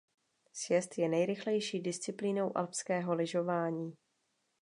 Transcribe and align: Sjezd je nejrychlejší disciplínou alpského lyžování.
Sjezd 0.53 0.95
je 0.97 1.07
nejrychlejší 1.09 1.81
disciplínou 1.81 2.57
alpského 2.57 3.13
lyžování. 3.13 3.97